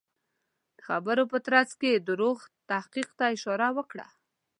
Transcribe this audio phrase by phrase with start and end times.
[0.77, 2.37] د خبرو په ترڅ کې دروغ
[2.69, 4.07] تحقیق ته اشاره وکړه.